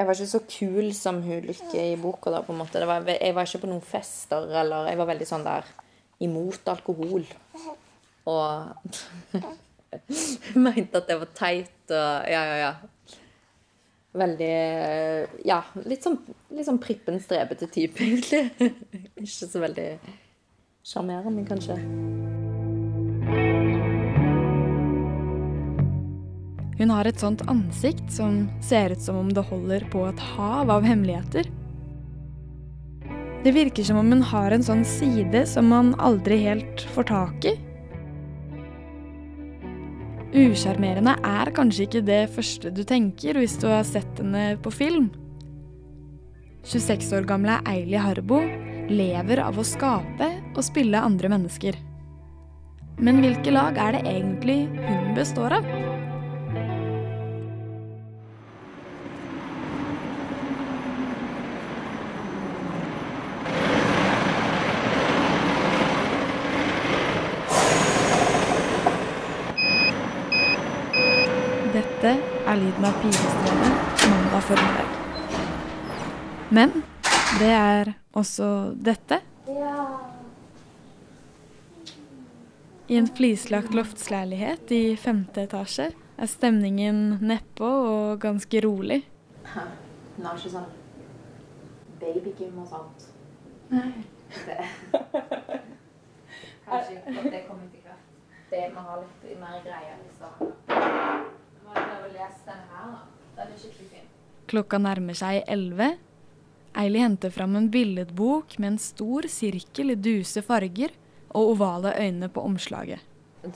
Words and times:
Jeg 0.00 0.08
var 0.08 0.16
ikke 0.16 0.30
så 0.30 0.40
kul 0.48 0.86
som 0.96 1.18
hun 1.20 1.42
Lykke 1.44 1.82
i 1.92 1.96
boka. 2.00 2.30
da, 2.32 2.40
på 2.40 2.54
en 2.54 2.58
måte. 2.62 2.80
Var, 2.88 3.04
jeg 3.20 3.34
var 3.36 3.44
ikke 3.44 3.66
på 3.66 3.68
noen 3.68 3.84
fester, 3.84 4.46
eller 4.62 4.88
Jeg 4.88 4.96
var 4.96 5.10
veldig 5.10 5.26
sånn 5.28 5.44
der 5.44 5.66
imot 6.24 6.70
alkohol. 6.72 7.26
Og 8.30 8.88
mente 10.64 11.02
at 11.02 11.10
det 11.10 11.18
var 11.20 11.34
teit 11.36 11.92
og 11.92 12.30
Ja, 12.32 12.40
ja, 12.48 12.56
ja. 12.62 12.72
Veldig 14.20 14.54
Ja, 15.46 15.60
litt 15.84 16.08
sånn, 16.08 16.16
litt 16.48 16.66
sånn 16.66 16.80
prippen 16.80 17.20
strebete 17.20 17.68
type, 17.68 18.00
egentlig. 18.00 18.72
ikke 19.20 19.52
så 19.52 19.60
veldig 19.60 19.90
sjarmerende, 20.80 21.44
kanskje. 21.44 22.19
Hun 26.80 26.88
har 26.88 27.04
et 27.04 27.20
sånt 27.20 27.42
ansikt 27.52 28.06
som 28.08 28.46
ser 28.64 28.94
ut 28.94 29.02
som 29.04 29.18
om 29.20 29.28
det 29.36 29.42
holder 29.50 29.84
på 29.92 30.06
et 30.08 30.20
hav 30.32 30.70
av 30.72 30.86
hemmeligheter. 30.88 31.50
Det 33.44 33.52
virker 33.52 33.84
som 33.84 33.98
om 34.00 34.08
hun 34.12 34.22
har 34.24 34.52
en 34.52 34.64
sånn 34.64 34.80
side 34.88 35.42
som 35.48 35.68
man 35.68 35.92
aldri 36.00 36.38
helt 36.40 36.84
får 36.94 37.08
tak 37.12 37.50
i. 37.52 37.52
Usjarmerende 40.30 41.18
er 41.26 41.52
kanskje 41.52 41.84
ikke 41.84 42.04
det 42.06 42.20
første 42.32 42.72
du 42.72 42.84
tenker 42.88 43.36
hvis 43.36 43.58
du 43.60 43.68
har 43.68 43.84
sett 43.84 44.20
henne 44.22 44.54
på 44.64 44.72
film. 44.72 45.10
26 46.64 47.12
år 47.16 47.28
gamle 47.28 47.60
Eili 47.68 48.00
Harbo 48.00 48.40
lever 48.88 49.44
av 49.44 49.60
å 49.60 49.64
skape 49.68 50.32
og 50.54 50.64
spille 50.64 51.00
andre 51.00 51.32
mennesker. 51.32 51.76
Men 53.00 53.20
hvilke 53.24 53.52
lag 53.52 53.76
er 53.80 53.96
det 53.96 54.04
egentlig 54.08 54.62
hun 54.80 55.12
består 55.16 55.60
av? 55.60 55.74
Lyden 72.60 72.84
av 72.84 72.92
pilestrevet 73.02 74.04
mandag 74.10 74.42
formiddag. 74.42 74.88
Men 76.48 76.82
det 77.38 77.52
er 77.54 77.92
også 78.12 78.48
dette. 78.74 79.20
I 82.90 82.98
en 82.98 83.08
flislagt 83.16 83.72
loftsleilighet 83.74 84.72
i 84.76 84.96
femte 85.00 85.46
etasje 85.46 85.88
er 85.94 86.28
stemningen 86.28 87.16
nedpå 87.22 87.64
og 87.64 88.20
ganske 88.26 88.60
rolig. 88.66 89.00
Hun 89.54 90.26
har 90.26 90.36
ikke 90.36 90.52
sånn 90.58 90.68
babygym 92.02 92.60
og 92.60 92.68
sånt. 92.74 93.08
Nei. 93.72 94.04
Kanskje 96.68 97.00
det 97.08 97.44
kommer 97.48 97.70
til 97.72 97.82
hvert. 97.86 98.08
Det 98.52 98.68
må 98.74 98.84
ha 98.84 99.00
litt 99.00 99.38
mer 99.40 99.62
greier. 99.64 99.96
Liksom. 100.04 101.39
Den 103.36 103.44
er 103.46 103.58
skikkelig 103.58 103.88
fin. 103.92 104.06
Klokka 104.50 104.80
nærmer 104.82 105.18
seg 105.18 105.42
elleve. 105.46 105.92
Eili 106.80 107.02
henter 107.02 107.32
fram 107.34 107.56
en 107.58 107.70
billedbok 107.70 108.58
med 108.58 108.74
en 108.74 108.80
stor 108.82 109.26
sirkel 109.30 109.94
i 109.94 109.98
duse 109.98 110.42
farger 110.46 110.94
og 111.30 111.54
ovale 111.54 111.94
øyne 111.98 112.28
på 112.30 112.44
omslaget. 112.46 113.02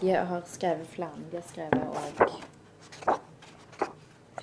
De 0.01 0.11
har 0.11 0.43
skrevet 0.49 0.89
flere. 0.89 1.25
De 1.31 1.39
har 1.39 1.47
skrevet 1.47 1.83
òg 1.85 2.37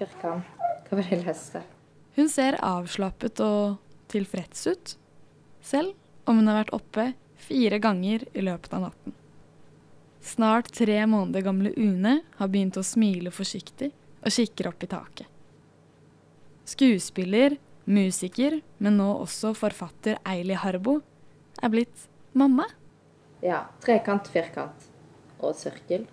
firkant. 0.02 0.46
Hva 0.88 0.98
var 0.98 1.06
det 1.06 1.16
jeg 1.16 1.26
leste? 1.26 1.62
Hun 2.18 2.30
ser 2.30 2.58
avslappet 2.66 3.40
og 3.46 3.78
tilfreds 4.12 4.66
ut, 4.68 4.94
selv 5.64 5.94
om 6.28 6.42
hun 6.42 6.50
har 6.52 6.62
vært 6.64 6.76
oppe 6.76 7.06
fire 7.42 7.80
ganger 7.82 8.26
i 8.34 8.44
løpet 8.44 8.74
av 8.76 8.88
natten. 8.90 9.16
Snart 10.22 10.70
tre 10.76 11.00
måneder 11.10 11.46
gamle 11.48 11.72
Une 11.80 12.20
har 12.38 12.52
begynt 12.52 12.78
å 12.78 12.86
smile 12.86 13.32
forsiktig 13.34 13.90
og 14.22 14.34
kikker 14.34 14.70
opp 14.70 14.84
i 14.86 14.90
taket. 14.92 15.28
Skuespiller, 16.72 17.58
musiker, 17.90 18.60
men 18.78 19.00
nå 19.02 19.10
også 19.24 19.54
forfatter 19.58 20.22
Eili 20.30 20.56
Harbo 20.56 21.00
er 21.62 21.74
blitt 21.74 22.08
mamma. 22.38 22.68
Ja. 23.42 23.66
Trekant, 23.82 24.30
firkant 24.32 24.90
og 25.42 25.56
sirkel. 25.58 26.06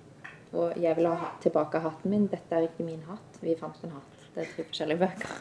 Og 0.57 0.79
jeg 0.81 0.97
vil 0.97 1.11
ha 1.11 1.33
tilbake 1.43 1.81
hatten 1.85 2.13
min. 2.13 2.25
Dette 2.33 2.57
er 2.57 2.69
ikke 2.71 2.87
min 2.87 3.05
hatt. 3.09 3.41
Vi 3.43 3.57
fant 3.59 3.77
en 3.85 3.93
hatt. 3.99 4.15
Det 4.35 4.45
er 4.45 4.53
tre 4.55 4.65
forskjellige 4.65 5.03
bøker. 5.03 5.37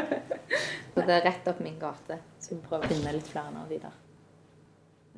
Så 0.94 1.02
det 1.06 1.16
er 1.16 1.26
rett 1.26 1.50
opp 1.50 1.60
min 1.64 1.78
gate. 1.80 2.20
Så 2.38 2.54
vi 2.54 2.62
prøver 2.62 2.86
å 2.86 2.92
finne 2.94 3.14
litt 3.16 3.28
flere 3.30 3.50
av 3.50 3.70
de 3.70 3.80
der. 3.82 3.98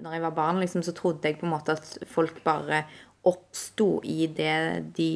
Når 0.02 0.16
jeg 0.16 0.24
var 0.24 0.34
barn, 0.36 0.60
liksom, 0.62 0.82
så 0.82 0.94
trodde 0.96 1.28
jeg 1.28 1.36
på 1.40 1.44
en 1.44 1.52
måte 1.52 1.74
at 1.76 1.88
folk 2.08 2.38
bare 2.44 2.86
oppsto 3.28 3.98
i 4.08 4.24
det 4.26 4.92
de 4.96 5.12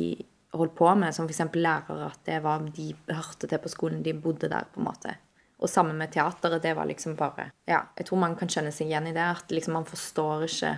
holdt 0.60 0.74
på 0.78 0.88
med, 0.98 1.14
som 1.14 1.28
f.eks. 1.28 1.44
lærere, 1.54 2.10
at 2.10 2.20
det 2.28 2.40
var 2.44 2.64
de 2.76 2.90
hørte 3.08 3.48
til 3.48 3.62
på 3.62 3.72
skolen, 3.72 4.02
de 4.02 4.14
bodde 4.14 4.50
der, 4.52 4.68
på 4.72 4.82
en 4.82 4.88
måte. 4.88 5.16
Og 5.56 5.70
sammen 5.72 5.96
med 5.96 6.12
teateret, 6.12 6.62
det 6.62 6.74
var 6.76 6.88
liksom 6.88 7.16
bare 7.16 7.50
Ja, 7.64 7.86
jeg 7.96 8.06
tror 8.06 8.20
man 8.20 8.36
kan 8.36 8.50
kjenne 8.52 8.72
seg 8.74 8.90
igjen 8.90 9.08
i 9.08 9.14
det, 9.16 9.24
at 9.24 9.52
liksom 9.52 9.78
man 9.78 9.88
forstår 9.88 10.44
ikke 10.48 10.74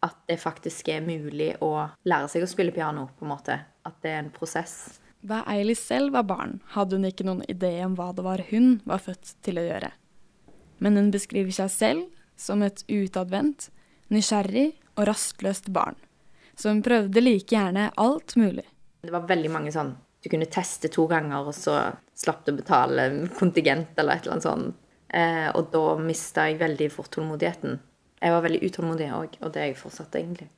at 0.00 0.16
det 0.26 0.38
faktisk 0.40 0.88
er 0.88 1.04
mulig 1.04 1.52
å 1.60 1.74
lære 2.08 2.30
seg 2.32 2.44
å 2.44 2.48
spille 2.48 2.72
piano, 2.72 3.10
på 3.18 3.26
en 3.26 3.32
måte. 3.34 3.58
At 3.86 4.00
det 4.02 4.14
er 4.14 4.22
en 4.24 4.32
prosess. 4.32 5.00
Da 5.20 5.42
Eili 5.52 5.74
selv 5.76 6.14
var 6.16 6.24
barn, 6.28 6.60
hadde 6.72 6.96
hun 6.96 7.04
ikke 7.04 7.26
noen 7.28 7.44
idé 7.52 7.74
om 7.84 7.96
hva 7.98 8.08
det 8.16 8.24
var 8.24 8.40
hun 8.48 8.78
var 8.88 9.02
født 9.04 9.34
til 9.44 9.60
å 9.60 9.66
gjøre. 9.66 9.92
Men 10.80 10.96
hun 10.96 11.10
beskriver 11.12 11.52
seg 11.52 11.72
selv 11.74 12.06
som 12.40 12.64
et 12.64 12.80
utadvendt, 12.88 13.68
nysgjerrig 14.08 14.72
og 14.96 15.04
rastløst 15.10 15.68
barn, 15.76 15.98
som 16.56 16.80
prøvde 16.84 17.20
like 17.20 17.52
gjerne 17.52 17.90
alt 18.00 18.34
mulig. 18.40 18.64
Det 19.00 19.12
var 19.12 19.28
veldig 19.28 19.50
mange 19.52 19.72
sånn 19.72 19.94
Du 20.20 20.28
kunne 20.28 20.48
teste 20.52 20.90
to 20.92 21.06
ganger, 21.08 21.46
og 21.48 21.54
så 21.56 21.78
slapp 22.18 22.44
du 22.44 22.52
å 22.52 22.58
betale 22.58 23.06
kontingent 23.38 23.96
eller 23.96 24.18
et 24.18 24.26
eller 24.26 24.36
annet 24.36 24.44
sånt. 24.44 24.80
Eh, 25.08 25.48
og 25.56 25.70
da 25.72 25.84
mista 25.98 26.44
jeg 26.46 26.58
veldig 26.60 26.90
fort 26.92 27.08
tålmodigheten. 27.14 27.78
Jeg 28.20 28.34
var 28.34 28.44
veldig 28.44 28.60
utålmodig 28.68 29.06
òg, 29.16 29.38
og 29.40 29.54
det 29.54 29.62
er 29.62 29.70
jeg 29.70 29.78
fortsatt, 29.80 30.18
egentlig. 30.20 30.50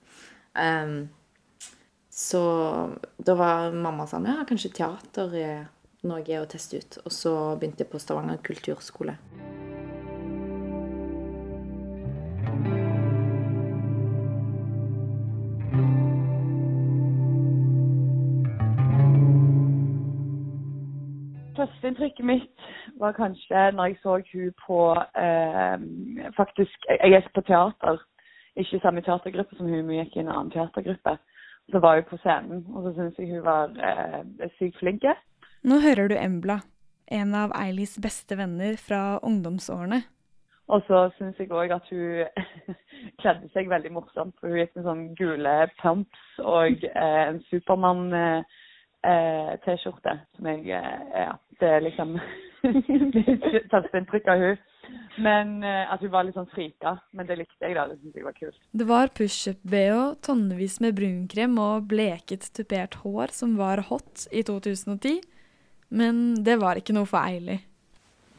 Um, 0.59 1.07
så 2.13 2.43
da 3.17 3.37
var 3.39 3.73
mamma 3.73 4.05
sånn 4.11 4.27
Ja, 4.29 4.43
kanskje 4.49 4.75
teater 4.77 5.33
er 5.39 5.63
noe 6.05 6.41
å 6.43 6.49
teste 6.51 6.83
ut. 6.83 6.99
Og 7.07 7.15
så 7.15 7.33
begynte 7.57 7.87
jeg 7.87 7.93
på 7.93 8.01
Stavanger 8.03 8.43
kulturskole. 8.45 9.17
Var 23.03 23.17
kanskje 23.17 23.67
når 23.77 23.91
jeg 23.91 23.99
så 24.03 24.17
hun 24.33 24.55
på 24.67 24.79
eh, 25.25 26.33
Faktisk, 26.37 26.89
jeg 26.89 27.19
er 27.19 27.29
på 27.35 27.45
teater, 27.49 28.01
ikke 28.57 28.81
samme 28.83 29.03
teatergruppe 29.03 29.57
som 29.57 29.69
hun, 29.69 29.85
men 29.87 30.03
gikk 30.03 30.17
i 30.17 30.25
en 30.25 30.33
annen 30.33 30.53
teatergruppe. 30.55 31.17
Så 31.71 31.79
var 31.79 32.01
hun 32.01 32.09
på 32.11 32.19
scenen, 32.23 32.65
og 32.75 32.87
så 32.87 32.95
syns 32.97 33.19
jeg 33.19 33.35
hun 33.35 33.45
var 33.47 33.77
eh, 33.91 34.49
sykt 34.59 34.79
flink. 34.81 35.07
Nå 35.63 35.79
hører 35.81 36.11
du 36.11 36.17
Embla, 36.19 36.61
en 37.11 37.37
av 37.39 37.55
Eilis 37.57 37.99
beste 38.03 38.37
venner 38.39 38.77
fra 38.81 39.21
ungdomsårene. 39.23 40.03
Og 40.73 40.83
så 40.87 41.05
syns 41.19 41.39
jeg 41.41 41.51
òg 41.53 41.73
at 41.75 41.89
hun 41.91 42.27
kledde 43.21 43.51
seg 43.53 43.71
veldig 43.71 43.93
morsomt. 43.97 44.35
For 44.41 44.53
hun 44.53 44.61
gikk 44.63 44.77
med 44.77 44.87
sånn 44.87 45.05
gule 45.19 45.57
pumps 45.83 46.43
og 46.43 46.87
eh, 46.89 47.23
en 47.27 47.43
Supermann 47.51 48.13
eh, 48.17 48.61
eh. 49.05 49.77
Som 49.83 50.49
jeg 50.49 50.71
eh, 50.71 51.21
Ja, 51.27 51.35
det 51.61 51.69
er 51.69 51.87
liksom 51.89 52.17
mitt 53.83 53.97
inntrykk 53.99 54.31
av 54.33 54.45
hun. 54.45 54.63
Men 55.23 55.59
eh, 55.67 55.93
at 55.93 56.01
hun 56.03 56.13
var 56.13 56.27
litt 56.27 56.37
sånn 56.39 56.49
frika. 56.53 56.97
Men 57.17 57.29
det 57.29 57.39
likte 57.43 57.67
jeg, 57.67 57.77
da. 57.77 57.87
Det 57.91 57.99
syntes 57.99 58.21
jeg 58.21 58.27
var 58.27 58.39
kult. 58.39 58.63
Det 58.73 58.89
var 58.89 59.13
pushup-bh, 59.19 60.01
tonnevis 60.25 60.79
med 60.85 60.97
brunkrem 60.99 61.59
og 61.63 61.91
bleket 61.93 62.49
tupert 62.57 62.99
hår 63.03 63.35
som 63.37 63.59
var 63.61 63.85
hot 63.91 64.27
i 64.33 64.45
2010. 64.49 65.21
Men 65.93 66.25
det 66.45 66.57
var 66.63 66.81
ikke 66.81 66.97
noe 66.97 67.09
for 67.09 67.21
Eili. 67.21 67.61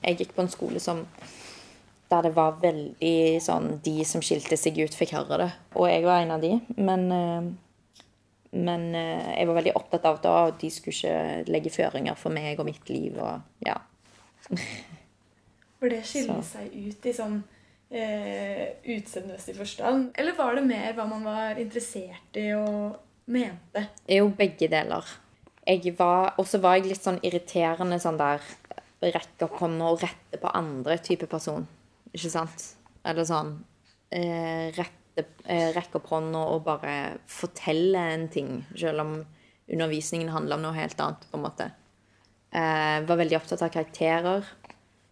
Jeg 0.04 0.20
gikk 0.20 0.36
på 0.36 0.44
en 0.44 0.52
skole 0.52 0.82
som 0.84 1.06
der 2.14 2.28
det 2.28 2.34
var 2.36 2.58
veldig 2.62 3.42
sånn 3.42 3.80
De 3.86 4.04
som 4.06 4.22
skilte 4.22 4.58
seg 4.60 4.78
ut, 4.82 4.96
fikk 4.96 5.16
høre 5.16 5.40
det. 5.46 5.52
Og 5.78 5.88
jeg 5.90 6.04
var 6.06 6.22
en 6.22 6.36
av 6.36 6.44
de. 6.44 6.58
Men, 6.78 7.08
eh, 7.14 7.48
men 8.54 8.90
eh, 8.98 9.32
jeg 9.40 9.50
var 9.50 9.60
veldig 9.62 9.76
opptatt 9.80 10.06
av 10.10 10.22
det 10.22 10.34
at 10.34 10.60
de 10.62 10.70
skulle 10.74 10.98
ikke 10.98 11.52
legge 11.54 11.74
føringer 11.74 12.20
for 12.20 12.36
meg 12.36 12.60
og 12.60 12.70
mitt 12.70 12.90
liv. 12.92 13.18
Og 13.18 13.66
ja. 13.66 13.80
For 15.80 15.92
det 15.92 16.04
skiller 16.08 16.44
seg 16.48 16.72
ut 16.72 17.06
i 17.10 17.16
sånn 17.16 17.42
eh, 17.92 18.80
utseendemessig 18.96 19.56
forstand? 19.58 20.12
Eller 20.16 20.38
var 20.38 20.56
det 20.56 20.64
mer 20.68 20.94
hva 20.96 21.08
man 21.10 21.26
var 21.28 21.60
interessert 21.60 22.40
i 22.40 22.50
og 22.56 22.96
mente? 23.26 23.88
er 24.08 24.24
jo 24.24 24.32
begge 24.38 24.70
deler. 24.72 25.12
Jeg 25.64 25.94
var, 26.00 26.34
og 26.40 26.48
så 26.48 26.60
var 26.64 26.78
jeg 26.78 26.90
litt 26.92 27.04
sånn 27.04 27.22
irriterende 27.24 28.00
sånn 28.04 28.20
der 28.20 28.44
rekke 29.04 29.48
opp 29.48 29.60
hånda 29.60 29.92
og 29.92 30.02
rette 30.04 30.40
på 30.40 30.52
andre 30.56 30.98
type 31.04 31.28
person. 31.32 31.66
Ikke 32.14 32.32
sant? 32.32 32.66
Eller 33.04 33.28
sånn 33.28 33.56
eh, 34.14 34.72
rette, 34.76 35.28
eh, 35.44 35.70
Rekke 35.76 36.00
opp 36.00 36.12
hånda 36.14 36.44
og 36.54 36.64
bare 36.68 36.98
fortelle 37.28 38.00
en 38.14 38.28
ting, 38.32 38.62
selv 38.76 39.04
om 39.04 39.16
undervisningen 39.68 40.32
handler 40.34 40.60
om 40.60 40.68
noe 40.68 40.78
helt 40.78 41.00
annet, 41.04 41.28
på 41.30 41.40
en 41.40 41.46
måte. 41.46 41.70
Eh, 42.54 43.00
var 43.08 43.18
veldig 43.18 43.38
opptatt 43.40 43.64
av 43.66 43.72
karakterer. 43.74 44.46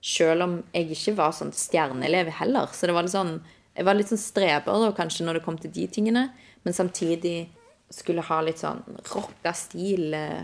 Selv 0.01 0.45
om 0.45 0.53
jeg 0.73 0.91
ikke 0.93 1.15
var 1.17 1.33
sånn 1.33 1.53
stjerneelev 1.55 2.29
heller. 2.38 2.69
Så 2.73 2.85
det 2.85 2.93
var 2.93 3.05
litt 3.05 3.15
sånn, 3.15 3.39
jeg 3.73 3.88
var 3.88 3.97
litt 3.97 4.11
sånn 4.11 4.21
streber 4.21 4.85
da, 4.85 4.91
kanskje 4.97 5.25
når 5.25 5.39
det 5.39 5.45
kom 5.45 5.57
til 5.61 5.73
de 5.73 5.88
tingene. 5.89 6.27
Men 6.61 6.77
samtidig 6.77 7.49
skulle 7.91 8.25
ha 8.25 8.39
litt 8.45 8.61
sånn 8.61 8.83
rocka 9.09 9.53
stil 9.57 10.13
eh, 10.17 10.43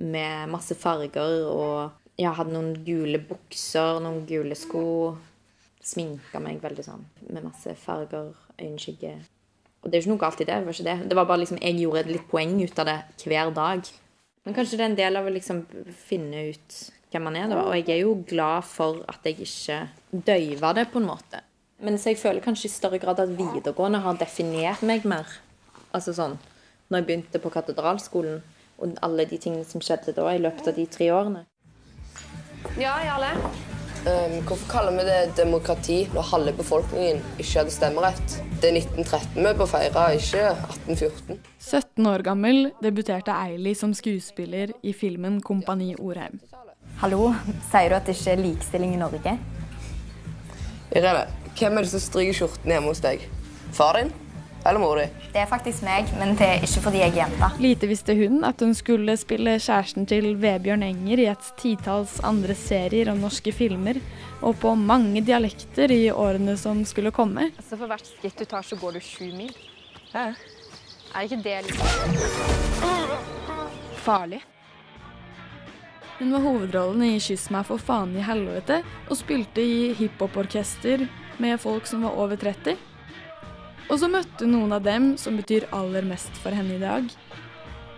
med 0.00 0.52
masse 0.52 0.76
farger. 0.80 1.44
Og 1.52 2.16
jeg 2.20 2.32
hadde 2.38 2.56
noen 2.56 2.72
gule 2.86 3.20
bukser, 3.28 4.00
noen 4.00 4.24
gule 4.28 4.56
sko. 4.56 4.84
Sminka 5.84 6.40
meg 6.44 6.60
veldig 6.60 6.84
sånn 6.84 7.04
med 7.32 7.44
masse 7.44 7.72
farger, 7.80 8.32
øyenskygge. 8.60 9.14
Og 9.80 9.88
det 9.88 9.96
er 9.96 10.02
jo 10.02 10.04
ikke 10.04 10.12
noe 10.12 10.24
galt 10.24 10.40
i 10.40 10.46
det. 10.48 10.56
Det 10.56 10.68
var 10.68 10.76
ikke 10.76 10.88
det. 10.88 11.08
Det 11.08 11.16
var 11.16 11.28
bare 11.28 11.42
liksom, 11.44 11.60
Jeg 11.60 11.80
gjorde 11.80 12.12
litt 12.12 12.28
poeng 12.28 12.56
ut 12.60 12.80
av 12.80 12.88
det 12.88 12.98
hver 13.24 13.52
dag. 13.56 13.92
Men 14.46 14.56
kanskje 14.56 14.78
det 14.78 14.84
er 14.84 14.90
en 14.90 14.98
del 14.98 15.20
av 15.20 15.28
å 15.28 15.34
liksom 15.34 15.62
finne 16.06 16.48
ut 16.50 16.76
hvem 17.10 17.26
man 17.26 17.36
er, 17.36 17.48
da. 17.50 17.60
Og 17.66 17.76
jeg 17.76 17.90
er 17.92 18.02
jo 18.04 18.14
glad 18.28 18.66
for 18.68 19.02
at 19.10 19.26
jeg 19.26 19.42
ikke 19.44 19.80
døyva 20.10 20.72
det, 20.78 20.86
på 20.92 21.00
en 21.02 21.08
måte. 21.10 21.42
Men 21.80 21.98
så 21.98 22.12
jeg 22.12 22.20
føler 22.20 22.44
kanskje 22.44 22.68
i 22.68 22.72
større 22.72 23.00
grad 23.02 23.20
at 23.22 23.32
videregående 23.36 24.02
har 24.04 24.18
definert 24.20 24.84
meg 24.86 25.06
mer. 25.08 25.28
Altså 25.96 26.14
sånn 26.16 26.38
Når 26.90 27.00
jeg 27.00 27.06
begynte 27.06 27.40
på 27.42 27.52
katedralskolen, 27.54 28.40
og 28.80 28.96
alle 29.04 29.26
de 29.28 29.38
tingene 29.38 29.66
som 29.68 29.82
skjedde 29.84 30.16
da 30.16 30.30
i 30.32 30.40
løpet 30.40 30.72
av 30.72 30.78
de 30.78 30.86
tre 30.90 31.10
årene. 31.14 31.44
Ja, 32.80 32.96
Jarle? 33.04 33.69
Um, 34.00 34.38
hvorfor 34.48 34.68
kaller 34.70 34.94
vi 34.96 35.02
det 35.04 35.32
demokrati 35.36 35.96
når 36.14 36.24
halve 36.30 36.52
befolkningen 36.56 37.18
ikke 37.36 37.58
hadde 37.58 37.72
stemmerett? 37.74 38.36
Det 38.62 38.70
er 38.70 38.78
1913 38.78 39.44
vi 39.44 39.52
bør 39.58 39.68
feire, 39.68 40.04
ikke 40.16 40.44
1814. 40.54 41.40
17 41.58 42.06
år 42.08 42.24
gammel 42.24 42.70
debuterte 42.80 43.34
Eili 43.34 43.74
som 43.76 43.92
skuespiller 43.94 44.72
i 44.82 44.94
filmen 44.96 45.42
'Kompani 45.42 45.94
Orheim'. 46.00 46.40
Hallo, 47.02 47.34
sier 47.70 47.88
du 47.88 47.94
at 47.94 48.06
det 48.06 48.16
ikke 48.16 48.30
er 48.30 48.42
likestilling 48.42 48.94
i 48.94 49.02
Norge? 49.04 49.38
Irene, 50.96 51.26
hvem 51.58 51.76
er 51.76 51.82
det 51.82 51.90
som 51.90 52.00
stryker 52.00 52.32
skjorten 52.32 52.72
hjemme 52.72 52.88
hos 52.88 53.04
deg? 53.04 53.28
Far 53.72 54.00
din 54.00 54.12
eller 54.64 54.80
mor 54.80 54.96
di? 55.00 55.06
Det 55.32 55.40
er 55.42 55.48
faktisk 55.48 55.84
meg, 55.86 56.10
men 56.20 56.34
det 56.38 56.46
er 56.46 56.64
ikke 56.66 56.82
fordi 56.84 57.00
jeg 57.02 57.12
er 57.14 57.18
jente. 57.22 57.50
Lite 57.62 57.88
visste 57.90 58.16
hun 58.18 58.44
at 58.44 58.60
hun 58.60 58.74
skulle 58.76 59.16
spille 59.20 59.56
kjæresten 59.56 60.08
til 60.10 60.34
Vebjørn 60.42 60.84
Enger 60.86 61.22
i 61.24 61.28
et 61.32 61.50
titalls 61.60 62.18
andre 62.26 62.56
serier 62.58 63.12
og 63.12 63.20
norske 63.22 63.54
filmer, 63.56 64.00
og 64.42 64.58
på 64.60 64.74
mange 64.76 65.22
dialekter 65.24 65.92
i 65.94 66.10
årene 66.12 66.56
som 66.60 66.84
skulle 66.88 67.12
komme. 67.14 67.50
Altså 67.56 67.76
for 67.80 67.90
hvert 67.90 68.06
skritt 68.06 68.38
du 68.38 68.44
tar, 68.44 68.66
så 68.66 68.76
går 68.80 68.98
du 68.98 69.04
sju 69.04 69.30
mil. 69.32 69.52
Hæ? 70.12 70.30
Er 71.10 71.26
ikke 71.26 71.42
det 71.42 71.56
litt 71.66 71.80
farlig? 74.04 74.40
Hun 76.20 76.34
var 76.34 76.42
hovedrollen 76.44 77.02
i 77.02 77.18
'Kyss 77.18 77.48
meg 77.50 77.64
for 77.64 77.80
faen 77.80 78.12
i 78.12 78.22
helvete' 78.22 78.82
og 79.08 79.16
spilte 79.16 79.62
i 79.64 79.94
hiphoporkester 79.96 81.06
med 81.40 81.60
folk 81.60 81.86
som 81.88 82.02
var 82.04 82.18
over 82.20 82.36
30. 82.36 82.76
Og 83.90 83.98
så 83.98 84.06
møtte 84.06 84.46
hun 84.46 84.52
noen 84.54 84.72
av 84.76 84.84
dem 84.86 85.16
som 85.18 85.34
betyr 85.40 85.66
aller 85.74 86.06
mest 86.06 86.36
for 86.38 86.54
henne 86.54 86.76
i 86.76 86.82
dag. 86.82 87.08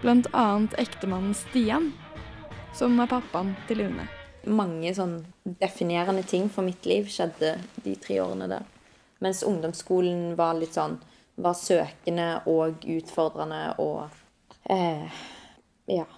Blant 0.01 0.29
annet 0.33 0.73
ektemannen 0.81 1.35
Stian, 1.37 1.91
som 2.73 2.97
er 3.03 3.11
pappaen 3.11 3.53
til 3.69 3.85
Une. 3.85 4.07
Mange 4.49 4.95
sånn 4.97 5.19
definerende 5.61 6.25
ting 6.27 6.49
for 6.51 6.65
mitt 6.65 6.89
liv 6.89 7.13
skjedde 7.13 7.59
de 7.85 7.93
tre 8.01 8.17
årene 8.25 8.49
der. 8.51 8.65
Mens 9.23 9.45
ungdomsskolen 9.47 10.33
var 10.41 10.57
litt 10.59 10.79
sånn 10.81 10.97
var 11.37 11.55
søkende 11.61 12.41
og 12.49 12.89
utfordrende 12.89 13.63
og 13.85 14.09
eh, 14.73 15.23
Ja. 15.93 16.09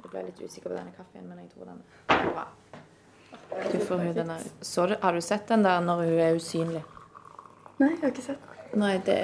Jeg 0.00 0.10
ble 0.10 0.26
litt 0.30 0.40
usikker 0.40 0.70
på 0.70 0.76
denne 0.76 0.94
kaffen, 0.96 1.28
men 1.28 1.44
jeg 1.44 1.52
tror 1.52 1.74
den 1.74 1.84
er 2.08 2.30
bra. 2.32 2.48
Du 3.72 3.78
får 3.78 4.02
hun 4.02 4.12
denne. 4.16 4.36
Så 4.60 4.86
du, 4.90 4.96
har 5.00 5.12
du 5.12 5.20
sett 5.24 5.48
den 5.48 5.64
der 5.66 5.80
når 5.84 6.04
hun 6.04 6.20
er 6.26 6.38
usynlig? 6.38 6.84
Nei, 7.80 7.90
jeg 7.94 8.00
har 8.02 8.12
ikke 8.12 8.26
sett. 8.28 8.46
den. 8.70 8.82
Nei, 8.82 8.94
det 9.06 9.18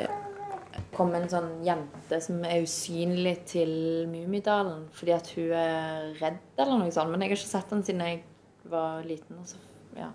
kom 0.94 1.12
en 1.14 1.28
sånn 1.30 1.50
jente 1.66 2.20
som 2.22 2.40
er 2.46 2.64
usynlig 2.64 3.36
til 3.50 3.72
Mummidalen 4.10 4.86
fordi 4.96 5.14
at 5.14 5.30
hun 5.36 5.52
er 5.58 6.10
redd 6.20 6.40
eller 6.60 6.82
noe 6.82 6.94
sånt. 6.94 7.12
Men 7.12 7.24
jeg 7.24 7.32
har 7.32 7.38
ikke 7.38 7.52
sett 7.52 7.74
den 7.74 7.84
siden 7.86 8.06
jeg 8.06 8.22
var 8.70 9.04
liten, 9.06 9.40
og 9.40 9.48
så 9.48 9.60
ja, 9.98 10.10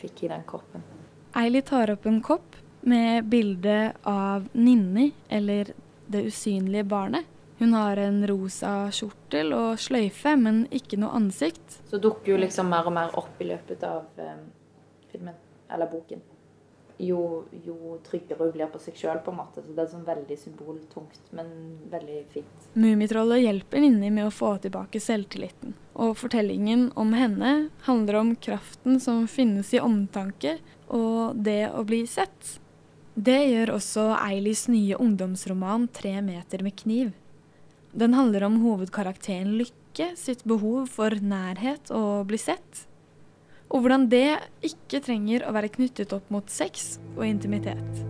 fikk 0.00 0.24
jeg 0.24 0.32
den 0.32 0.46
koppen. 0.48 0.84
Eili 1.36 1.62
tar 1.66 1.92
opp 1.92 2.06
en 2.08 2.22
kopp 2.24 2.56
med 2.86 3.26
bilde 3.30 3.92
av 4.08 4.46
Ninni, 4.56 5.10
eller 5.28 5.72
det 6.06 6.22
usynlige 6.30 6.86
barnet. 6.88 7.26
Hun 7.58 7.72
har 7.72 7.96
en 7.96 8.20
rosa 8.28 8.90
kjortel 8.92 9.54
og 9.56 9.80
sløyfe, 9.80 10.34
men 10.36 10.66
ikke 10.74 10.98
noe 11.00 11.16
ansikt. 11.16 11.80
Så 11.88 12.00
dukker 12.02 12.34
jo 12.34 12.40
liksom 12.42 12.68
mer 12.68 12.88
og 12.88 12.92
mer 12.96 13.14
opp 13.16 13.40
i 13.40 13.48
løpet 13.48 13.84
av 13.88 14.20
eh, 14.20 14.42
filmen, 15.12 15.38
eller 15.72 15.88
boken. 15.88 16.20
Jo, 16.98 17.44
jo 17.64 17.96
tryggere 18.04 18.44
hun 18.44 18.52
blir 18.52 18.68
på 18.72 18.80
seg 18.80 18.96
sjøl, 18.96 19.18
på 19.24 19.32
en 19.32 19.40
måte. 19.40 19.64
Så 19.64 19.72
det 19.72 19.84
er 19.84 19.90
sånn 19.92 20.04
veldig 20.04 20.38
symboltungt, 20.40 21.32
men 21.36 21.50
veldig 21.92 22.20
fint. 22.32 22.68
Mummitrollet 22.76 23.42
hjelper 23.44 23.84
Ninni 23.84 24.12
med 24.12 24.28
å 24.28 24.32
få 24.32 24.54
tilbake 24.64 25.00
selvtilliten. 25.00 25.74
Og 25.96 26.16
fortellingen 26.20 26.90
om 26.96 27.12
henne 27.16 27.56
handler 27.88 28.20
om 28.20 28.32
kraften 28.36 29.00
som 29.00 29.24
finnes 29.28 29.72
i 29.76 29.80
omtanke 29.80 30.58
og 30.92 31.36
det 31.40 31.66
å 31.72 31.84
bli 31.88 32.04
sett. 32.08 32.58
Det 33.16 33.38
gjør 33.48 33.78
også 33.78 34.10
Eilis 34.20 34.66
nye 34.68 34.96
ungdomsroman 35.00 35.88
'Tre 35.88 36.20
meter 36.20 36.62
med 36.62 36.76
kniv'. 36.76 37.14
Den 37.96 38.12
handler 38.12 38.44
om 38.44 38.58
hovedkarakteren 38.60 39.54
Lykke 39.56 40.10
sitt 40.20 40.42
behov 40.44 40.90
for 40.92 41.16
nærhet 41.16 41.88
og 41.96 42.26
bli 42.28 42.36
sett. 42.36 42.82
Og 43.72 43.80
hvordan 43.80 44.04
det 44.12 44.36
ikke 44.68 45.00
trenger 45.06 45.46
å 45.48 45.54
være 45.56 45.70
knyttet 45.72 46.12
opp 46.12 46.28
mot 46.30 46.52
sex 46.52 46.98
og 47.16 47.24
intimitet. 47.24 48.02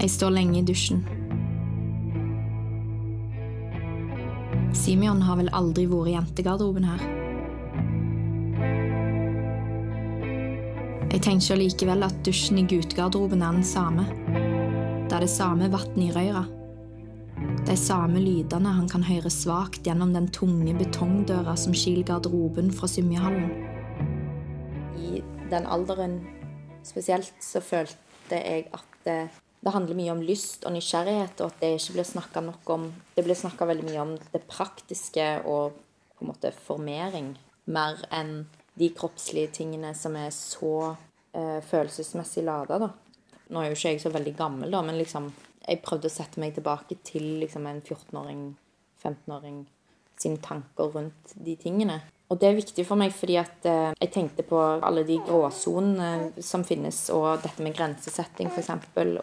Jeg 0.00 0.10
står 0.10 0.32
lenge 0.34 0.62
i 0.62 0.64
dusjen. 0.66 1.04
Simeon 4.72 5.20
har 5.22 5.36
vel 5.36 5.52
aldri 5.52 5.84
vært 5.86 6.08
i 6.08 6.16
jentegarderoben 6.16 6.88
her. 6.88 7.04
Jeg 11.12 11.20
tenker 11.28 11.60
likevel 11.60 12.08
at 12.08 12.24
dusjen 12.24 12.64
i 12.64 12.66
guttegarderoben 12.72 13.44
er 13.44 13.60
den 13.60 13.68
samme. 13.68 14.08
Det 15.22 15.28
samme 15.30 15.68
vannet 15.70 16.00
i 16.02 16.08
røyra. 16.10 16.40
De 17.62 17.74
samme 17.78 18.18
lydene 18.18 18.72
han 18.74 18.88
kan 18.90 19.04
høre 19.06 19.30
svakt 19.30 19.86
gjennom 19.86 20.10
den 20.16 20.24
tunge 20.34 20.72
betongdøra 20.74 21.52
som 21.54 21.76
skiller 21.78 22.08
garderoben 22.08 22.72
fra 22.74 22.88
Symjehallen. 22.90 23.52
I 24.98 25.20
den 25.52 25.68
alderen 25.70 26.16
spesielt 26.82 27.38
så 27.38 27.62
følte 27.62 28.40
jeg 28.40 28.64
at 28.74 28.98
det, 29.06 29.16
det 29.62 29.74
handler 29.76 30.00
mye 30.00 30.16
om 30.16 30.24
lyst 30.26 30.66
og 30.66 30.74
nysgjerrighet, 30.74 31.38
og 31.38 31.52
at 31.52 31.62
det 31.62 31.70
ikke 31.76 32.00
blir 32.00 32.10
snakka 32.10 32.42
nok 32.48 32.74
om 32.74 32.88
Det 33.14 33.22
blir 33.22 33.38
snakka 33.38 33.70
veldig 33.70 33.86
mye 33.92 34.02
om 34.02 34.16
det 34.32 34.42
praktiske 34.50 35.28
og 35.46 35.78
på 36.18 36.26
en 36.26 36.32
måte 36.32 36.50
formering, 36.66 37.36
mer 37.70 38.02
enn 38.10 38.40
de 38.74 38.90
kroppslige 38.90 39.54
tingene 39.60 39.94
som 39.94 40.18
er 40.18 40.34
så 40.34 40.96
eh, 41.30 41.62
følelsesmessig 41.62 42.42
lada, 42.42 42.82
da. 42.88 42.90
Nå 43.52 43.60
er 43.60 43.70
jo 43.70 43.76
ikke 43.76 43.94
jeg 43.94 44.02
så 44.02 44.12
veldig 44.14 44.34
gammel, 44.38 44.72
da, 44.72 44.80
men 44.86 44.98
liksom 45.00 45.28
jeg 45.62 45.82
prøvde 45.84 46.08
å 46.08 46.12
sette 46.12 46.40
meg 46.42 46.56
tilbake 46.56 46.98
til 47.06 47.38
liksom 47.42 47.68
en 47.70 47.78
14-åring, 47.84 48.48
15-åring 49.02 49.62
sine 50.18 50.40
tanker 50.42 50.90
rundt 50.94 51.34
de 51.34 51.54
tingene. 51.60 52.00
Og 52.32 52.38
det 52.40 52.48
er 52.48 52.56
viktig 52.56 52.84
for 52.88 52.96
meg 52.96 53.12
fordi 53.12 53.36
at 53.36 53.66
eh, 53.68 53.92
jeg 54.00 54.12
tenkte 54.14 54.44
på 54.48 54.58
alle 54.58 55.04
de 55.04 55.18
gråsonene 55.26 56.42
som 56.42 56.64
finnes, 56.64 57.04
og 57.12 57.42
dette 57.44 57.64
med 57.64 57.76
grensesetting 57.76 58.48
f.eks. 58.48 58.70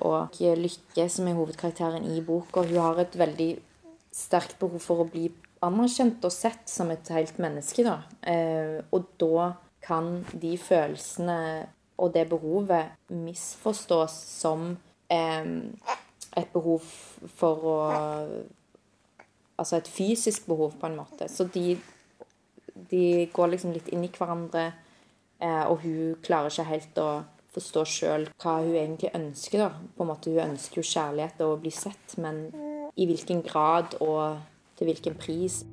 Og 0.06 0.38
Lykke, 0.38 1.08
som 1.10 1.30
er 1.30 1.40
hovedkarakteren 1.40 2.06
i 2.06 2.22
boka, 2.26 2.68
hun 2.70 2.78
har 2.84 3.02
et 3.02 3.18
veldig 3.18 3.50
sterkt 4.14 4.60
behov 4.62 4.84
for 4.84 5.04
å 5.04 5.10
bli 5.10 5.28
anerkjent 5.66 6.24
og 6.24 6.34
sett 6.34 6.70
som 6.70 6.92
et 6.94 7.10
helt 7.16 7.42
menneske. 7.42 7.84
da. 7.88 7.98
Eh, 8.22 8.78
og 8.94 9.10
da 9.22 9.52
kan 9.84 10.20
de 10.30 10.54
følelsene 10.62 11.40
og 12.00 12.14
det 12.16 12.28
behovet 12.32 12.96
misforstås 13.12 14.16
som 14.40 14.72
eh, 15.12 15.50
et 16.38 16.54
behov 16.54 16.86
for 17.40 17.70
å 17.74 17.78
Altså 19.60 19.76
et 19.76 19.90
fysisk 19.92 20.46
behov, 20.48 20.78
på 20.80 20.88
en 20.88 20.94
måte. 20.96 21.26
Så 21.28 21.44
de, 21.52 21.74
de 22.88 23.26
går 23.28 23.50
liksom 23.52 23.74
litt 23.76 23.90
inn 23.92 24.06
i 24.08 24.12
hverandre, 24.14 24.62
eh, 25.36 25.66
og 25.68 25.82
hun 25.84 26.14
klarer 26.24 26.48
ikke 26.48 26.64
helt 26.70 27.02
å 27.04 27.08
forstå 27.52 27.84
sjøl 27.92 28.28
hva 28.40 28.54
hun 28.62 28.72
egentlig 28.72 29.12
ønsker. 29.18 29.66
da. 29.66 29.90
På 29.98 30.06
en 30.06 30.12
måte 30.14 30.32
Hun 30.32 30.54
ønsker 30.54 30.80
jo 30.80 30.88
kjærlighet 30.88 31.44
og 31.44 31.58
å 31.58 31.60
bli 31.66 31.74
sett, 31.76 32.16
men 32.24 32.46
i 32.96 33.10
hvilken 33.10 33.44
grad 33.44 33.98
og 34.00 34.40
til 34.80 34.94
hvilken 34.94 35.20
pris. 35.20 35.66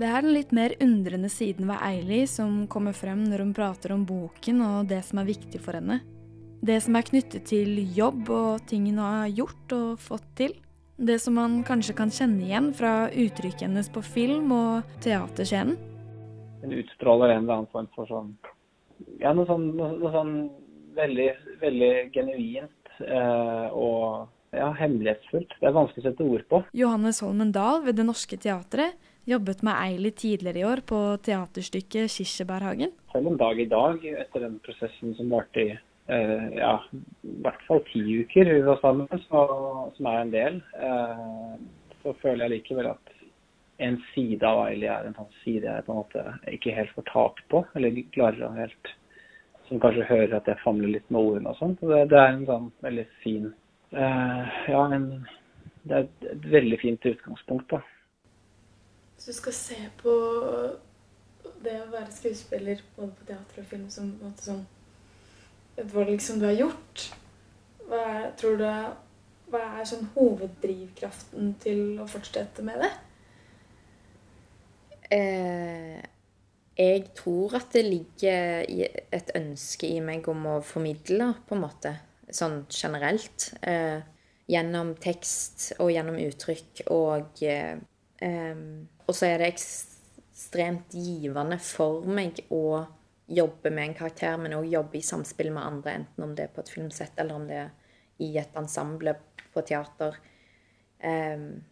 Det 0.00 0.08
er 0.08 0.22
den 0.24 0.32
litt 0.32 0.52
mer 0.56 0.72
undrende 0.80 1.28
siden 1.28 1.66
ved 1.68 1.82
Eili 1.84 2.22
som 2.24 2.62
kommer 2.72 2.94
frem 2.96 3.20
når 3.28 3.42
hun 3.42 3.50
prater 3.52 3.92
om 3.92 4.06
boken 4.08 4.62
og 4.64 4.86
det 4.88 5.02
som 5.04 5.18
er 5.20 5.26
viktig 5.28 5.60
for 5.60 5.76
henne. 5.76 5.98
Det 6.64 6.78
som 6.80 6.96
er 6.96 7.04
knyttet 7.04 7.44
til 7.50 7.76
jobb 7.92 8.30
og 8.32 8.62
ting 8.70 8.86
hun 8.88 9.02
har 9.02 9.26
gjort 9.28 9.74
og 9.76 10.00
fått 10.00 10.24
til. 10.40 10.54
Det 10.96 11.18
som 11.20 11.36
man 11.36 11.58
kanskje 11.68 11.96
kan 11.98 12.12
kjenne 12.16 12.46
igjen 12.46 12.70
fra 12.78 13.10
uttrykket 13.12 13.66
hennes 13.66 13.92
på 13.92 14.00
film 14.06 14.48
og 14.56 14.88
teaterscenen. 15.04 15.76
Hun 16.64 16.74
utstråler 16.80 17.34
en 17.34 17.44
eller 17.44 17.58
annen 17.58 17.70
form 17.74 17.92
for 17.92 18.08
sånn 18.08 18.32
Ja, 19.20 19.34
noe 19.36 19.44
sånn, 19.48 19.68
noe, 19.76 20.14
sånn 20.16 20.34
veldig, 20.96 21.28
veldig 21.60 21.92
genuint 22.16 23.04
eh, 23.04 23.68
og 23.76 24.56
ja, 24.56 24.72
hemmelighetsfullt. 24.80 25.60
Det 25.60 25.68
er 25.68 25.76
vanskelig 25.76 26.06
å 26.06 26.08
sette 26.08 26.32
ord 26.32 26.48
på. 26.48 26.64
Johannes 26.72 27.20
Holmen 27.20 27.52
Dahl 27.52 27.84
ved 27.84 28.00
Det 28.00 28.08
Norske 28.08 28.40
Teatret 28.40 29.09
jobbet 29.24 29.62
med 29.62 29.76
Eili 29.84 30.10
tidligere 30.10 30.58
i 30.58 30.64
år 30.64 30.82
på 30.86 30.98
teaterstykket 31.22 32.10
'Kirsebærhagen'. 32.10 32.92
Selv 33.12 33.26
en 33.26 33.36
dag 33.36 33.60
i 33.60 33.68
dag, 33.68 34.04
etter 34.04 34.40
den 34.40 34.58
prosessen 34.64 35.14
som 35.14 35.30
varte 35.30 35.60
i 35.60 35.70
eh, 36.08 36.48
ja, 36.56 36.74
i 37.22 37.36
hvert 37.44 37.62
fall 37.68 37.82
ti 37.92 38.02
uker 38.22 38.54
vi 38.54 38.62
var 38.66 38.80
sammen, 38.80 39.08
så, 39.28 39.44
som 39.96 40.06
er 40.06 40.20
en 40.20 40.32
del, 40.32 40.60
eh, 40.74 41.56
så 42.02 42.14
føler 42.22 42.46
jeg 42.46 42.54
likevel 42.56 42.92
at 42.94 43.12
en 43.80 44.00
side 44.14 44.44
av 44.46 44.66
Eili 44.66 44.88
er 44.92 45.06
en 45.08 45.16
side 45.44 45.64
jeg 45.64 45.84
på 45.86 45.92
en 45.92 46.02
måte 46.02 46.24
ikke 46.52 46.74
helt 46.76 46.92
får 46.96 47.06
tak 47.12 47.44
på, 47.52 47.64
eller 47.74 48.02
klarer 48.12 48.48
å 48.48 48.56
helt 48.56 48.96
Som 49.70 49.78
kanskje 49.78 50.02
hører 50.02 50.32
at 50.34 50.48
jeg 50.50 50.58
famler 50.64 50.90
litt 50.90 51.10
med 51.14 51.20
ordene 51.20 51.52
og 51.52 51.58
sånn. 51.60 51.76
Det, 51.78 52.00
det 52.10 52.16
er 52.18 52.32
en 52.32 52.46
sånn 52.48 52.64
veldig 52.82 53.04
fin 53.22 53.44
eh, 53.94 54.56
Ja, 54.66 54.80
en, 54.90 55.04
det 55.86 55.94
er 55.94 56.08
et 56.32 56.48
veldig 56.50 56.78
fint 56.82 57.06
utgangspunkt, 57.06 57.70
da. 57.70 57.78
Du 59.30 59.34
skal 59.36 59.54
se 59.54 59.76
på 60.00 60.12
det 61.62 61.76
å 61.78 61.90
være 61.92 62.10
skuespiller 62.10 62.80
både 62.96 63.12
på 63.14 63.26
teater 63.28 63.60
og 63.62 63.66
film 63.70 63.84
som 63.94 64.08
måte 64.18 64.42
sånn 64.42 64.64
et 65.78 65.92
valg 65.94 66.18
som 66.24 66.40
du 66.40 66.48
har 66.48 66.56
gjort, 66.58 67.04
hva 67.86 68.00
er, 68.08 68.24
tror 68.40 68.58
du 68.58 68.64
hva 69.50 69.60
er 69.78 69.86
sånn 69.86 70.08
hoveddrivkraften 70.16 71.52
til 71.62 72.00
å 72.02 72.06
fortsette 72.10 72.64
med 72.66 72.82
det? 72.82 72.90
Eh, 75.14 76.00
jeg 76.80 77.04
tror 77.18 77.54
at 77.60 77.70
det 77.74 77.84
ligger 77.86 78.66
et 79.14 79.30
ønske 79.38 79.90
i 79.90 80.02
meg 80.02 80.26
om 80.30 80.42
å 80.56 80.56
formidle, 80.66 81.32
på 81.46 81.54
en 81.54 81.64
måte. 81.68 81.94
Sånn 82.34 82.64
generelt. 82.66 83.52
Eh, 83.62 84.02
gjennom 84.50 84.96
tekst 84.98 85.70
og 85.78 85.94
gjennom 85.94 86.18
uttrykk. 86.18 86.84
Og, 86.94 87.42
eh, 87.46 87.78
og 88.20 89.14
så 89.16 89.30
er 89.30 89.40
det 89.40 89.52
ekstremt 89.54 90.92
givende 90.92 91.56
for 91.62 92.04
meg 92.04 92.42
å 92.52 92.84
jobbe 93.30 93.70
med 93.70 93.88
en 93.88 93.96
karakter, 93.96 94.36
men 94.42 94.56
òg 94.58 94.66
jobbe 94.72 94.98
i 94.98 95.06
samspill 95.06 95.52
med 95.54 95.62
andre, 95.62 95.96
enten 96.00 96.26
om 96.26 96.34
det 96.36 96.48
er 96.48 96.54
på 96.54 96.64
et 96.64 96.72
filmsett 96.72 97.18
eller 97.22 97.38
om 97.38 97.46
det 97.48 97.58
er 97.62 97.70
i 98.20 98.30
et 98.40 98.56
ensemble 98.58 99.14
på 99.54 99.62
teater. 99.66 100.18
Um, 101.00 101.62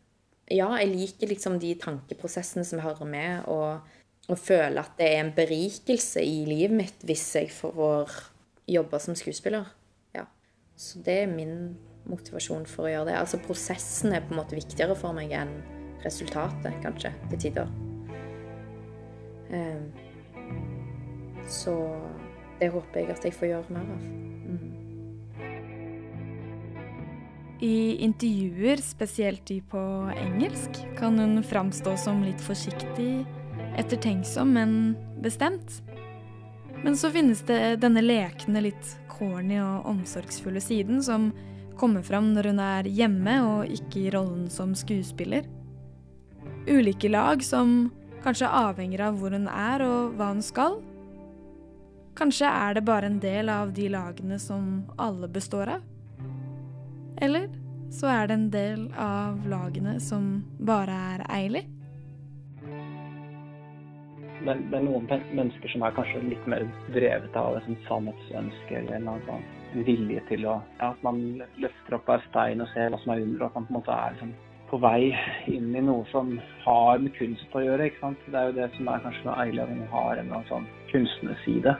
ja, 0.48 0.68
jeg 0.80 0.92
liker 0.94 1.32
liksom 1.32 1.58
de 1.60 1.74
tankeprosessene 1.80 2.64
som 2.64 2.80
hører 2.80 3.10
med, 3.10 3.48
og, 3.50 3.82
og 4.28 4.40
føler 4.40 4.80
at 4.80 4.94
det 5.00 5.10
er 5.10 5.24
en 5.24 5.34
berikelse 5.36 6.22
i 6.24 6.44
livet 6.48 6.76
mitt 6.78 7.04
hvis 7.04 7.26
jeg 7.36 7.50
får 7.52 8.14
jobbe 8.68 9.02
som 9.02 9.18
skuespiller. 9.18 9.68
Ja. 10.16 10.24
Så 10.78 11.02
det 11.04 11.24
er 11.24 11.32
min 11.32 11.74
motivasjon 12.08 12.64
for 12.70 12.86
å 12.86 12.94
gjøre 12.94 13.10
det. 13.10 13.18
Altså 13.20 13.42
prosessen 13.44 14.14
er 14.16 14.24
på 14.24 14.32
en 14.32 14.40
måte 14.40 14.56
viktigere 14.56 14.96
for 14.96 15.16
meg 15.16 15.34
enn 15.36 15.58
resultatet, 16.04 16.74
kanskje, 16.82 17.12
til 17.30 17.44
tider. 17.46 17.70
Um, 19.48 19.88
så 21.48 21.74
det 22.60 22.68
håper 22.74 23.00
jeg 23.00 23.14
at 23.14 23.24
jeg 23.24 23.36
får 23.36 23.50
gjøre 23.52 23.74
mer 23.76 23.92
av. 23.94 24.02
Mm. 24.48 24.78
I 27.64 27.76
intervjuer, 28.06 28.82
spesielt 28.84 29.42
de 29.50 29.58
på 29.66 29.82
engelsk, 30.14 30.78
kan 30.98 31.18
hun 31.18 31.42
framstå 31.42 31.96
som 31.98 32.22
litt 32.22 32.42
forsiktig, 32.44 33.24
ettertenksom, 33.78 34.52
men 34.54 34.72
bestemt. 35.22 35.80
Men 36.84 36.94
så 36.96 37.10
finnes 37.10 37.42
det 37.48 37.80
denne 37.82 38.02
lekne, 38.04 38.62
litt 38.68 38.94
corny 39.10 39.58
og 39.58 39.88
omsorgsfulle 39.90 40.62
siden 40.62 41.02
som 41.02 41.32
kommer 41.78 42.02
fram 42.06 42.32
når 42.34 42.52
hun 42.52 42.60
er 42.62 42.90
hjemme 42.90 43.34
og 43.46 43.72
ikke 43.74 44.04
i 44.04 44.12
rollen 44.14 44.46
som 44.50 44.74
skuespiller. 44.78 45.46
Ulike 46.68 47.08
lag 47.08 47.42
som 47.44 47.90
kanskje 48.24 48.48
avhenger 48.52 49.06
av 49.08 49.18
hvor 49.20 49.32
hun 49.32 49.48
er 49.48 49.84
og 49.86 50.18
hva 50.18 50.32
hun 50.34 50.42
skal. 50.44 50.78
Kanskje 52.18 52.50
er 52.50 52.74
det 52.76 52.84
bare 52.84 53.08
en 53.08 53.20
del 53.22 53.48
av 53.52 53.72
de 53.76 53.86
lagene 53.92 54.38
som 54.42 54.82
alle 54.98 55.30
består 55.30 55.76
av. 55.78 55.86
Eller 57.22 57.48
så 57.94 58.10
er 58.12 58.28
det 58.28 58.36
en 58.36 58.50
del 58.52 58.86
av 59.00 59.46
lagene 59.48 59.96
som 60.02 60.42
bare 60.58 60.96
er 61.14 61.24
Eili. 61.38 61.64
Men 64.44 64.66
det 64.70 64.78
er 64.78 64.84
noen 64.86 65.08
mennesker 65.34 65.72
som 65.72 65.82
er 65.82 65.94
kanskje 65.96 66.20
litt 66.28 66.44
mer 66.50 66.66
drevet 66.94 67.38
av 67.38 67.56
et 67.58 67.70
sannhetsønske 67.88 68.76
eller 68.82 69.00
en 69.00 69.24
sånn 69.26 69.46
vilje 69.86 70.22
til 70.28 70.46
å 70.48 70.58
ja, 70.78 70.92
At 70.92 71.02
man 71.04 71.42
løfter 71.58 71.98
opp 71.98 72.06
hver 72.08 72.22
stein 72.28 72.62
og 72.62 72.70
ser 72.74 72.92
hva 72.92 73.00
som 73.02 73.14
er 73.14 73.24
under, 73.24 73.42
og 73.42 73.48
at 73.48 73.56
man 73.58 73.66
på 73.66 73.72
en 73.72 73.78
måte 73.80 73.96
er 73.96 74.14
liksom, 74.14 74.36
på 74.70 74.78
vei 74.82 75.12
inn 75.48 75.72
i 75.76 75.82
noe 75.84 76.04
som 76.12 76.34
har 76.64 76.98
med 77.02 77.14
kunst 77.16 77.54
å 77.56 77.64
gjøre. 77.64 77.88
ikke 77.88 78.02
sant? 78.02 78.26
Det 78.26 78.36
er 78.38 78.50
jo 78.50 78.58
det 78.58 78.70
som 78.76 78.90
er 78.92 79.04
kanskje 79.04 79.28
med 79.28 79.38
eilig 79.44 79.62
at 79.64 79.72
hun 79.72 79.86
har 79.92 80.10
en 80.16 80.26
eller 80.26 80.40
annen 80.40 80.50
sånn 80.52 80.68
kunstnerside. 80.92 81.78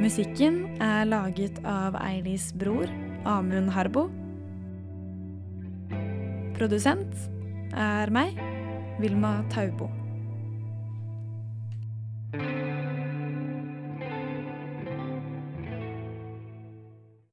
Musikken 0.00 0.62
er 0.80 1.04
laget 1.04 1.60
av 1.68 1.98
Eilis 2.00 2.48
bror, 2.56 2.88
Amund 3.28 3.68
Harbo. 3.76 4.08
Produsent 6.56 7.28
er 7.76 8.08
meg, 8.12 8.40
Vilma 9.00 9.42
Taubo. 9.52 9.99